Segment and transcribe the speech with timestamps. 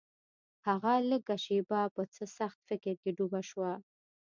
[0.67, 3.71] هغه لږه شېبه په څه سخت فکر کې ډوبه شوه.